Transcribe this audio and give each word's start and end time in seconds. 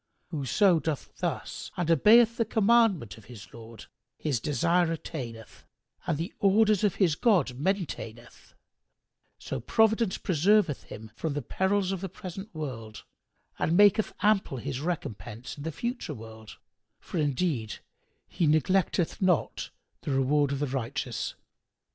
Whoso 0.31 0.79
doth 0.79 1.15
thus 1.19 1.69
and 1.77 1.91
obeyeth 1.91 2.37
the 2.37 2.43
commandment 2.43 3.19
of 3.19 3.25
his 3.25 3.53
Lord, 3.53 3.85
his 4.17 4.39
desire 4.39 4.91
attaineth 4.91 5.63
and 6.07 6.17
the 6.17 6.33
orders 6.39 6.83
of 6.83 6.95
his 6.95 7.13
God 7.13 7.49
maintaineth; 7.59 8.55
so 9.37 9.59
Providence 9.59 10.17
preserveth 10.17 10.85
him 10.85 11.11
from 11.15 11.33
the 11.33 11.43
perils 11.43 11.91
of 11.91 12.01
the 12.01 12.09
present 12.09 12.49
world 12.55 13.03
and 13.59 13.77
maketh 13.77 14.13
ample 14.23 14.57
his 14.57 14.79
recompense 14.81 15.55
in 15.55 15.61
the 15.61 15.71
future 15.71 16.15
world; 16.15 16.57
for 16.99 17.19
indeed 17.19 17.77
He 18.27 18.47
neglecteth 18.47 19.21
not 19.21 19.69
the 20.01 20.09
reward 20.09 20.51
of 20.51 20.57
the 20.57 20.65
righteous. 20.65 21.35